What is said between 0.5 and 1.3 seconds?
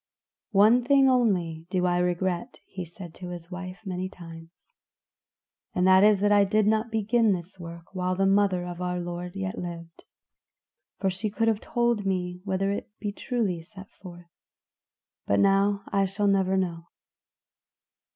"One thing